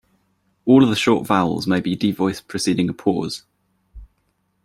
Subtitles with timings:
[0.65, 3.43] All of the short vowels may be devoiced preceding a pause.